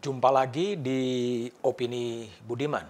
Jumpa 0.00 0.32
lagi 0.32 0.80
di 0.80 1.00
Opini 1.60 2.24
Budiman. 2.40 2.88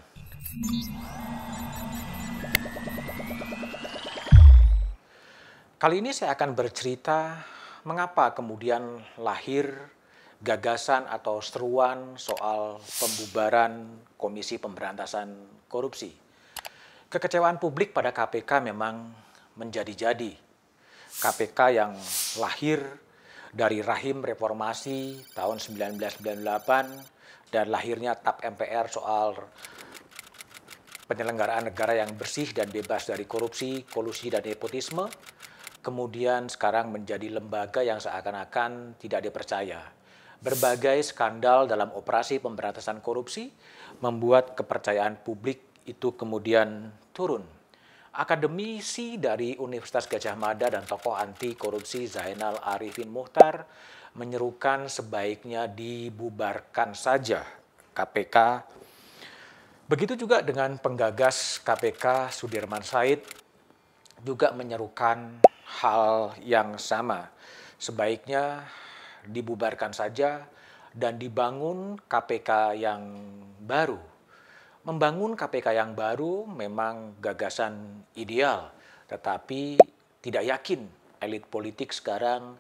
Kali 5.75 5.99
ini 5.99 6.15
saya 6.15 6.39
akan 6.39 6.55
bercerita 6.55 7.35
mengapa 7.83 8.31
kemudian 8.31 9.03
lahir 9.19 9.75
gagasan 10.39 11.11
atau 11.11 11.43
seruan 11.43 12.15
soal 12.15 12.79
pembubaran 12.79 13.91
Komisi 14.15 14.63
Pemberantasan 14.63 15.35
Korupsi. 15.67 16.15
Kekecewaan 17.11 17.59
publik 17.59 17.91
pada 17.91 18.15
KPK 18.15 18.71
memang 18.71 19.11
menjadi-jadi. 19.59 20.39
KPK 21.19 21.59
yang 21.75 21.91
lahir 22.39 23.10
dari 23.51 23.83
rahim 23.83 24.23
reformasi 24.23 25.27
tahun 25.35 25.59
1998 25.59 27.51
dan 27.51 27.67
lahirnya 27.67 28.15
TAP 28.15 28.47
MPR 28.47 28.87
soal 28.87 29.35
penyelenggaraan 31.11 31.75
negara 31.75 31.99
yang 31.99 32.15
bersih 32.15 32.55
dan 32.55 32.71
bebas 32.71 33.11
dari 33.11 33.27
korupsi, 33.27 33.83
kolusi, 33.91 34.31
dan 34.31 34.47
nepotisme, 34.47 35.11
kemudian 35.83 36.47
sekarang 36.47 36.95
menjadi 36.95 37.27
lembaga 37.27 37.83
yang 37.83 37.99
seakan-akan 37.99 38.95
tidak 39.03 39.27
dipercaya. 39.27 39.83
Berbagai 40.39 41.03
skandal 41.03 41.67
dalam 41.67 41.91
operasi 41.91 42.39
pemberantasan 42.39 43.03
korupsi 43.03 43.51
membuat 43.99 44.55
kepercayaan 44.55 45.21
publik 45.27 45.83
itu 45.85 46.15
kemudian 46.15 46.95
turun 47.11 47.60
akademisi 48.11 49.15
dari 49.21 49.55
Universitas 49.55 50.11
Gajah 50.11 50.35
Mada 50.35 50.67
dan 50.67 50.83
tokoh 50.83 51.15
anti 51.15 51.55
korupsi 51.55 52.11
Zainal 52.11 52.59
Arifin 52.59 53.07
Muhtar 53.07 53.67
menyerukan 54.19 54.91
sebaiknya 54.91 55.71
dibubarkan 55.71 56.99
saja 56.99 57.47
KPK. 57.95 58.67
Begitu 59.87 60.19
juga 60.19 60.43
dengan 60.43 60.75
penggagas 60.79 61.63
KPK 61.63 62.35
Sudirman 62.35 62.83
Said 62.83 63.23
juga 64.27 64.51
menyerukan 64.51 65.39
hal 65.83 66.35
yang 66.43 66.79
sama. 66.83 67.31
Sebaiknya 67.79 68.67
dibubarkan 69.27 69.95
saja 69.95 70.47
dan 70.91 71.15
dibangun 71.17 71.95
KPK 72.11 72.75
yang 72.75 73.03
baru 73.63 74.10
membangun 74.91 75.39
KPK 75.39 75.79
yang 75.79 75.95
baru 75.95 76.51
memang 76.51 77.23
gagasan 77.23 78.03
ideal, 78.19 78.75
tetapi 79.07 79.79
tidak 80.19 80.43
yakin 80.43 80.83
elit 81.23 81.47
politik 81.47 81.95
sekarang 81.95 82.59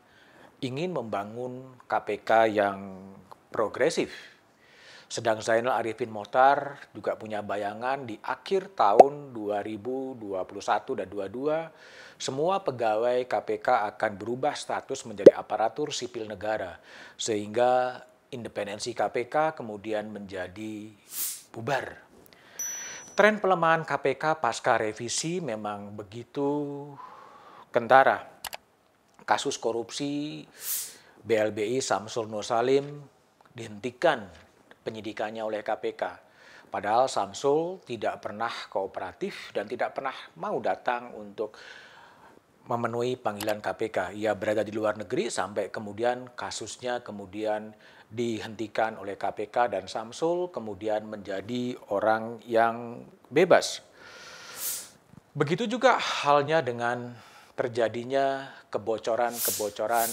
ingin 0.62 0.94
membangun 0.94 1.74
KPK 1.90 2.54
yang 2.54 2.78
progresif. 3.50 4.14
Sedang 5.10 5.42
Zainal 5.42 5.74
Arifin 5.74 6.06
Mohtar 6.06 6.78
juga 6.94 7.18
punya 7.18 7.42
bayangan 7.42 8.06
di 8.06 8.14
akhir 8.22 8.78
tahun 8.78 9.34
2021 9.34 10.22
dan 11.02 11.10
2022 11.10 12.22
semua 12.22 12.62
pegawai 12.62 13.26
KPK 13.26 13.90
akan 13.90 14.12
berubah 14.14 14.54
status 14.54 15.02
menjadi 15.10 15.34
aparatur 15.34 15.90
sipil 15.90 16.30
negara 16.30 16.78
sehingga 17.18 18.06
independensi 18.30 18.94
KPK 18.94 19.58
kemudian 19.58 20.14
menjadi 20.14 20.94
bubar 21.50 22.09
Tren 23.20 23.36
pelemahan 23.36 23.84
KPK 23.84 24.40
pasca 24.40 24.80
revisi 24.80 25.44
memang 25.44 25.92
begitu 25.92 26.88
kentara. 27.68 28.16
Kasus 29.28 29.60
korupsi 29.60 30.40
BLBI 31.20 31.84
Samsul 31.84 32.32
Nur 32.32 32.40
Salim 32.40 33.04
dihentikan 33.52 34.24
penyidikannya 34.80 35.44
oleh 35.44 35.60
KPK. 35.60 36.02
Padahal 36.72 37.12
Samsul 37.12 37.84
tidak 37.84 38.24
pernah 38.24 38.48
kooperatif 38.72 39.52
dan 39.52 39.68
tidak 39.68 40.00
pernah 40.00 40.16
mau 40.40 40.56
datang 40.56 41.12
untuk 41.12 41.52
memenuhi 42.72 43.20
panggilan 43.20 43.60
KPK. 43.60 44.16
Ia 44.16 44.32
berada 44.32 44.64
di 44.64 44.72
luar 44.72 44.96
negeri 44.96 45.28
sampai 45.28 45.68
kemudian 45.68 46.32
kasusnya 46.32 47.04
kemudian 47.04 47.76
dihentikan 48.10 48.98
oleh 48.98 49.14
KPK 49.14 49.70
dan 49.70 49.86
Samsul 49.86 50.50
kemudian 50.50 51.06
menjadi 51.06 51.78
orang 51.94 52.42
yang 52.42 53.06
bebas. 53.30 53.86
Begitu 55.30 55.70
juga 55.70 55.94
halnya 55.94 56.58
dengan 56.58 57.14
terjadinya 57.54 58.50
kebocoran-kebocoran 58.74 60.10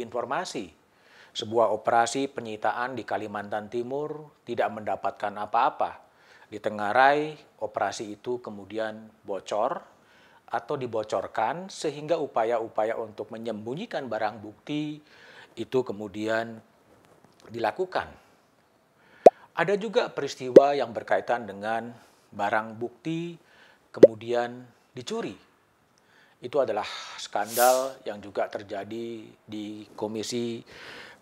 informasi. 0.00 0.72
Sebuah 1.34 1.68
operasi 1.74 2.32
penyitaan 2.32 2.96
di 2.96 3.04
Kalimantan 3.04 3.68
Timur 3.68 4.40
tidak 4.48 4.72
mendapatkan 4.72 5.34
apa-apa. 5.36 6.00
Di 6.48 6.62
Tengarai, 6.62 7.34
operasi 7.60 8.14
itu 8.14 8.40
kemudian 8.40 9.10
bocor 9.26 9.82
atau 10.48 10.78
dibocorkan 10.78 11.66
sehingga 11.66 12.16
upaya-upaya 12.16 12.94
untuk 12.94 13.34
menyembunyikan 13.34 14.06
barang 14.06 14.38
bukti 14.38 15.02
itu 15.58 15.78
kemudian 15.82 16.62
dilakukan. 17.48 18.08
Ada 19.54 19.78
juga 19.78 20.10
peristiwa 20.10 20.74
yang 20.74 20.90
berkaitan 20.90 21.46
dengan 21.46 21.94
barang 22.34 22.74
bukti 22.74 23.38
kemudian 23.94 24.66
dicuri. 24.90 25.34
Itu 26.42 26.60
adalah 26.60 26.84
skandal 27.16 28.02
yang 28.04 28.18
juga 28.20 28.50
terjadi 28.50 29.24
di 29.46 29.66
Komisi 29.94 30.60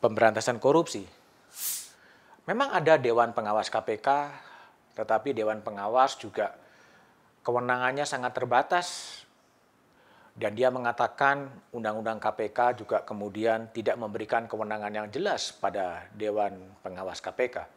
Pemberantasan 0.00 0.59
Korupsi. 0.59 1.05
Memang 2.49 2.75
ada 2.75 2.99
Dewan 2.99 3.31
Pengawas 3.31 3.71
KPK, 3.71 4.09
tetapi 4.99 5.31
Dewan 5.31 5.62
Pengawas 5.62 6.19
juga 6.19 6.59
kewenangannya 7.47 8.03
sangat 8.03 8.34
terbatas 8.34 9.22
dan 10.32 10.56
dia 10.56 10.72
mengatakan 10.72 11.53
Undang-Undang 11.76 12.16
KPK 12.16 12.81
juga 12.81 13.04
kemudian 13.04 13.69
tidak 13.69 14.00
memberikan 14.00 14.48
kewenangan 14.48 14.93
yang 14.93 15.09
jelas 15.12 15.53
pada 15.53 16.09
Dewan 16.16 16.56
Pengawas 16.81 17.20
KPK. 17.20 17.69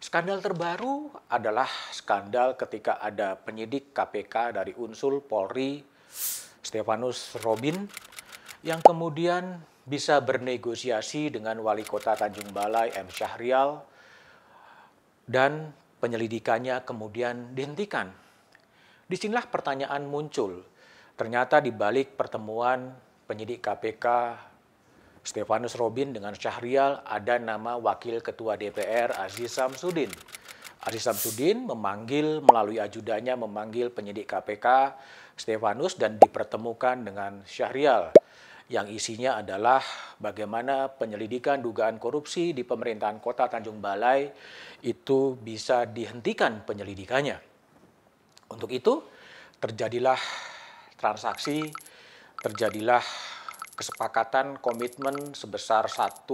Skandal 0.00 0.40
terbaru 0.40 1.12
adalah 1.28 1.68
skandal 1.92 2.56
ketika 2.56 3.02
ada 3.02 3.36
penyidik 3.36 3.92
KPK 3.92 4.56
dari 4.56 4.72
unsur 4.78 5.20
Polri, 5.20 5.84
Stefanus 6.64 7.36
Robin, 7.44 7.84
yang 8.64 8.80
kemudian 8.80 9.60
bisa 9.84 10.22
bernegosiasi 10.22 11.34
dengan 11.34 11.60
wali 11.60 11.84
kota 11.84 12.16
Tanjung 12.16 12.48
Balai 12.54 12.94
M. 12.96 13.12
Syahrial, 13.12 13.84
dan 15.28 15.74
penyelidikannya 16.00 16.80
kemudian 16.86 17.52
dihentikan. 17.52 18.08
Di 19.04 19.20
sinilah 19.20 19.52
pertanyaan 19.52 20.08
muncul, 20.08 20.64
Ternyata 21.20 21.60
di 21.60 21.68
balik 21.68 22.16
pertemuan 22.16 22.96
penyidik 23.28 23.60
KPK 23.60 24.06
Stefanus 25.20 25.76
Robin 25.76 26.16
dengan 26.16 26.32
Syahrial 26.32 27.04
ada 27.04 27.36
nama 27.36 27.76
Wakil 27.76 28.24
Ketua 28.24 28.56
DPR 28.56 29.12
Aziz 29.20 29.52
Samsudin. 29.52 30.08
Aziz 30.80 31.04
Samsudin 31.04 31.68
memanggil 31.68 32.40
melalui 32.40 32.80
ajudannya 32.80 33.36
memanggil 33.36 33.92
penyidik 33.92 34.32
KPK 34.32 34.96
Stefanus 35.36 36.00
dan 36.00 36.16
dipertemukan 36.16 37.04
dengan 37.04 37.44
Syahrial 37.44 38.16
yang 38.72 38.88
isinya 38.88 39.44
adalah 39.44 39.84
bagaimana 40.16 40.88
penyelidikan 40.88 41.60
dugaan 41.60 42.00
korupsi 42.00 42.56
di 42.56 42.64
pemerintahan 42.64 43.20
kota 43.20 43.44
Tanjung 43.44 43.76
Balai 43.76 44.24
itu 44.80 45.36
bisa 45.36 45.84
dihentikan 45.84 46.64
penyelidikannya. 46.64 47.36
Untuk 48.48 48.72
itu 48.72 49.04
terjadilah 49.60 50.48
transaksi 51.00 51.72
terjadilah 52.44 53.00
kesepakatan 53.72 54.60
komitmen 54.60 55.32
sebesar 55.32 55.88
1,3 55.88 56.28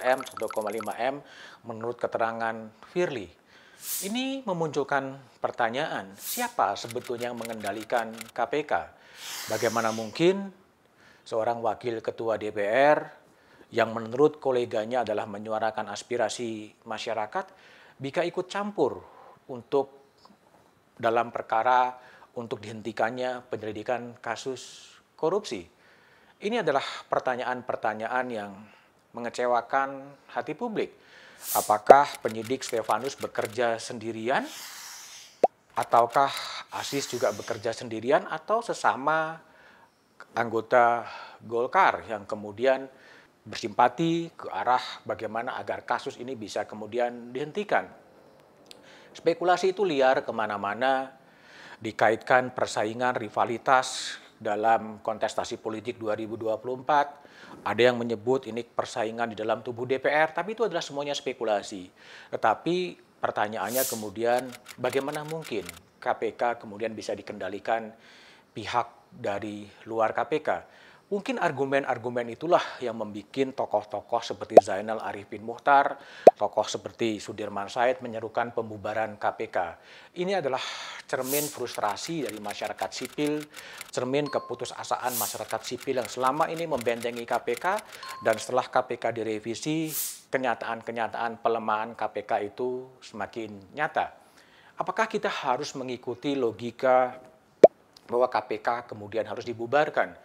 M, 0.00 0.18
1,5 0.24 0.40
M 1.12 1.14
menurut 1.68 2.00
keterangan 2.00 2.56
Firly. 2.88 3.28
Ini 4.08 4.40
memunculkan 4.48 5.20
pertanyaan, 5.36 6.16
siapa 6.16 6.72
sebetulnya 6.80 7.28
yang 7.28 7.36
mengendalikan 7.36 8.08
KPK? 8.32 8.72
Bagaimana 9.52 9.92
mungkin 9.92 10.48
seorang 11.28 11.60
wakil 11.60 12.00
ketua 12.00 12.40
DPR 12.40 13.04
yang 13.74 13.92
menurut 13.92 14.40
koleganya 14.40 15.04
adalah 15.04 15.28
menyuarakan 15.28 15.92
aspirasi 15.92 16.72
masyarakat 16.88 17.46
bisa 18.00 18.24
ikut 18.24 18.46
campur 18.48 19.02
untuk 19.52 20.08
dalam 20.96 21.34
perkara 21.34 21.92
untuk 22.38 22.60
dihentikannya 22.64 23.44
penyelidikan 23.48 24.16
kasus 24.20 24.92
korupsi? 25.16 25.68
Ini 26.42 26.66
adalah 26.66 26.82
pertanyaan-pertanyaan 27.06 28.26
yang 28.32 28.50
mengecewakan 29.14 30.02
hati 30.32 30.56
publik. 30.58 30.90
Apakah 31.54 32.08
penyidik 32.22 32.66
Stefanus 32.66 33.14
bekerja 33.14 33.78
sendirian? 33.78 34.46
Ataukah 35.72 36.32
Asis 36.72 37.08
juga 37.08 37.32
bekerja 37.32 37.72
sendirian 37.72 38.24
atau 38.28 38.64
sesama 38.64 39.40
anggota 40.32 41.04
Golkar 41.44 42.06
yang 42.08 42.24
kemudian 42.24 42.88
bersimpati 43.42 44.30
ke 44.32 44.46
arah 44.48 44.82
bagaimana 45.02 45.58
agar 45.58 45.82
kasus 45.82 46.14
ini 46.16 46.38
bisa 46.38 46.64
kemudian 46.64 47.34
dihentikan. 47.34 47.90
Spekulasi 49.12 49.74
itu 49.76 49.82
liar 49.84 50.22
ke 50.24 50.32
mana-mana, 50.32 51.12
dikaitkan 51.82 52.54
persaingan 52.54 53.18
rivalitas 53.18 54.16
dalam 54.38 55.02
kontestasi 55.02 55.58
politik 55.58 55.98
2024. 55.98 57.66
Ada 57.66 57.82
yang 57.92 57.98
menyebut 57.98 58.46
ini 58.46 58.62
persaingan 58.62 59.34
di 59.34 59.36
dalam 59.36 59.60
tubuh 59.60 59.84
DPR, 59.84 60.30
tapi 60.30 60.54
itu 60.54 60.62
adalah 60.62 60.80
semuanya 60.80 61.12
spekulasi. 61.12 61.90
Tetapi 62.30 62.96
pertanyaannya 63.18 63.82
kemudian 63.84 64.46
bagaimana 64.78 65.26
mungkin 65.26 65.66
KPK 65.98 66.62
kemudian 66.62 66.94
bisa 66.94 67.12
dikendalikan 67.12 67.90
pihak 68.54 69.10
dari 69.10 69.66
luar 69.84 70.14
KPK? 70.14 70.48
Mungkin 71.12 71.36
argumen-argumen 71.36 72.24
itulah 72.32 72.80
yang 72.80 72.96
membuat 72.96 73.52
tokoh-tokoh 73.52 74.24
seperti 74.24 74.56
Zainal 74.64 74.96
Arifin 74.96 75.44
Muhtar, 75.44 76.00
tokoh 76.40 76.64
seperti 76.64 77.20
Sudirman 77.20 77.68
Said 77.68 78.00
menyerukan 78.00 78.56
pembubaran 78.56 79.20
KPK. 79.20 79.76
Ini 80.16 80.40
adalah 80.40 80.64
cermin 81.04 81.44
frustrasi 81.44 82.24
dari 82.24 82.40
masyarakat 82.40 82.88
sipil, 82.88 83.44
cermin 83.92 84.24
keputusasaan 84.32 85.12
masyarakat 85.20 85.60
sipil 85.60 86.00
yang 86.00 86.08
selama 86.08 86.48
ini 86.48 86.64
membentengi 86.64 87.28
KPK 87.28 87.66
dan 88.24 88.40
setelah 88.40 88.64
KPK 88.72 89.12
direvisi, 89.12 89.92
kenyataan-kenyataan 90.32 91.44
pelemahan 91.44 91.92
KPK 91.92 92.56
itu 92.56 92.88
semakin 93.04 93.76
nyata. 93.76 94.16
Apakah 94.80 95.04
kita 95.12 95.28
harus 95.28 95.76
mengikuti 95.76 96.32
logika 96.32 97.20
bahwa 98.08 98.32
KPK 98.32 98.88
kemudian 98.88 99.28
harus 99.28 99.44
dibubarkan? 99.44 100.16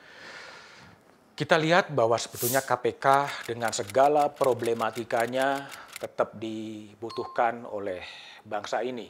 Kita 1.37 1.53
lihat 1.53 1.93
bahwa 1.93 2.17
sebetulnya 2.17 2.65
KPK 2.65 3.29
dengan 3.45 3.69
segala 3.69 4.25
problematikanya 4.25 5.69
tetap 6.01 6.33
dibutuhkan 6.33 7.61
oleh 7.61 8.01
bangsa 8.41 8.81
ini. 8.81 9.05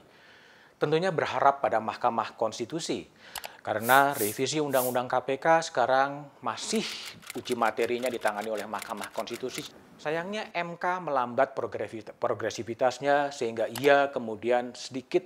Tentunya 0.76 1.08
berharap 1.16 1.64
pada 1.64 1.80
Mahkamah 1.80 2.36
Konstitusi, 2.36 3.08
karena 3.64 4.12
revisi 4.12 4.60
Undang-Undang 4.60 5.08
KPK 5.08 5.72
sekarang 5.72 6.28
masih 6.44 6.84
uji 7.32 7.56
materinya 7.56 8.12
ditangani 8.12 8.52
oleh 8.52 8.68
Mahkamah 8.68 9.08
Konstitusi. 9.16 9.64
Sayangnya 9.96 10.52
MK 10.52 10.84
melambat 11.08 11.56
progresivitasnya 12.20 13.32
sehingga 13.32 13.72
ia 13.72 14.12
kemudian 14.12 14.76
sedikit 14.76 15.24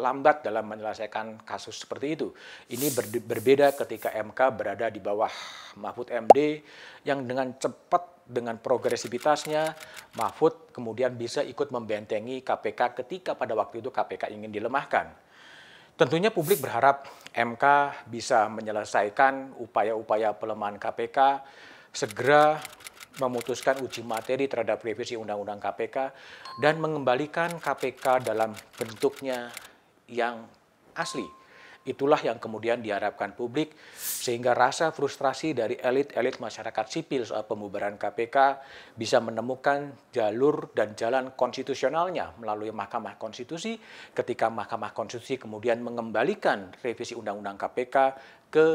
lambat 0.00 0.40
dalam 0.40 0.64
menyelesaikan 0.64 1.44
kasus 1.44 1.84
seperti 1.84 2.16
itu. 2.16 2.32
Ini 2.72 2.88
ber 2.96 3.06
berbeda 3.20 3.76
ketika 3.76 4.10
MK 4.16 4.40
berada 4.56 4.88
di 4.88 4.98
bawah 4.98 5.30
Mahfud 5.76 6.08
MD 6.08 6.64
yang 7.04 7.28
dengan 7.28 7.52
cepat 7.60 8.24
dengan 8.30 8.56
progresivitasnya 8.62 9.74
Mahfud 10.14 10.70
kemudian 10.70 11.18
bisa 11.18 11.42
ikut 11.42 11.74
membentengi 11.74 12.40
KPK 12.40 13.02
ketika 13.02 13.34
pada 13.34 13.58
waktu 13.58 13.82
itu 13.82 13.90
KPK 13.90 14.30
ingin 14.30 14.54
dilemahkan. 14.54 15.10
Tentunya 15.98 16.32
publik 16.32 16.64
berharap 16.64 17.04
MK 17.36 17.64
bisa 18.08 18.48
menyelesaikan 18.48 19.52
upaya-upaya 19.60 20.32
pelemahan 20.32 20.80
KPK, 20.80 21.44
segera 21.92 22.56
memutuskan 23.20 23.84
uji 23.84 24.00
materi 24.00 24.48
terhadap 24.48 24.80
revisi 24.80 25.12
Undang-Undang 25.20 25.60
KPK, 25.60 25.96
dan 26.64 26.80
mengembalikan 26.80 27.60
KPK 27.60 28.24
dalam 28.24 28.56
bentuknya 28.80 29.52
yang 30.10 30.44
asli. 30.98 31.24
Itulah 31.80 32.20
yang 32.20 32.36
kemudian 32.36 32.84
diharapkan 32.84 33.32
publik 33.32 33.72
sehingga 33.96 34.52
rasa 34.52 34.92
frustrasi 34.92 35.56
dari 35.56 35.80
elit-elit 35.80 36.36
masyarakat 36.36 36.84
sipil 36.92 37.24
soal 37.24 37.48
pembubaran 37.48 37.96
KPK 37.96 38.60
bisa 39.00 39.16
menemukan 39.24 39.96
jalur 40.12 40.68
dan 40.76 40.92
jalan 40.92 41.32
konstitusionalnya 41.32 42.36
melalui 42.36 42.68
Mahkamah 42.68 43.16
Konstitusi 43.16 43.80
ketika 44.12 44.52
Mahkamah 44.52 44.92
Konstitusi 44.92 45.40
kemudian 45.40 45.80
mengembalikan 45.80 46.68
revisi 46.84 47.16
Undang-Undang 47.16 47.56
KPK 47.56 47.96
ke 48.52 48.66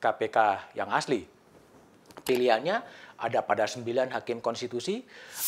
KPK 0.00 0.72
yang 0.80 0.88
asli. 0.96 1.28
Pilihannya 2.24 2.80
ada 3.16 3.40
pada 3.44 3.64
sembilan 3.64 4.12
hakim 4.12 4.44
konstitusi. 4.44 5.00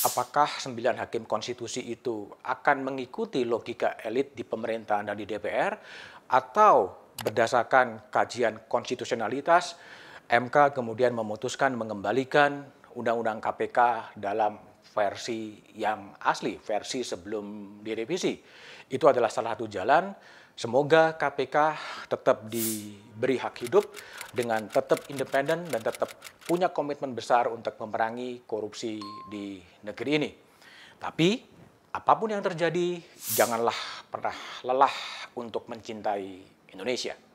Apakah 0.05 0.61
sembilan 0.61 1.01
hakim 1.05 1.29
konstitusi 1.29 1.89
itu 1.93 2.29
akan 2.29 2.77
mengikuti 2.85 3.45
logika 3.45 4.01
elit 4.01 4.33
di 4.33 4.45
pemerintahan 4.45 5.13
dan 5.13 5.17
di 5.17 5.29
DPR 5.29 5.73
atau 6.29 7.09
berdasarkan 7.19 8.13
kajian 8.13 8.71
konstitusionalitas 8.71 9.75
MK 10.29 10.77
kemudian 10.77 11.17
memutuskan 11.17 11.73
mengembalikan 11.73 12.69
Undang-Undang 12.93 13.41
KPK 13.41 13.79
dalam 14.21 14.61
versi 14.93 15.57
yang 15.79 16.13
asli, 16.21 16.61
versi 16.61 17.01
sebelum 17.01 17.79
direvisi. 17.81 18.37
Itu 18.89 19.09
adalah 19.09 19.33
salah 19.33 19.57
satu 19.57 19.65
jalan 19.71 20.13
Semoga 20.59 21.15
KPK 21.15 21.57
tetap 22.11 22.51
diberi 22.51 23.39
hak 23.39 23.63
hidup 23.63 23.95
dengan 24.35 24.67
tetap 24.67 25.07
independen 25.07 25.71
dan 25.71 25.79
tetap 25.79 26.11
punya 26.51 26.75
komitmen 26.75 27.15
besar 27.15 27.47
untuk 27.47 27.79
memerangi 27.79 28.43
korupsi 28.43 28.99
di 29.31 29.63
negeri 29.87 30.11
ini. 30.19 30.31
Tapi 30.99 31.29
apa 31.95 32.13
pun 32.19 32.35
yang 32.35 32.43
terjadi, 32.43 32.99
janganlah 33.39 33.79
pernah 34.11 34.35
lelah 34.67 34.97
untuk 35.39 35.71
mencintai 35.71 36.43
Indonesia. 36.75 37.28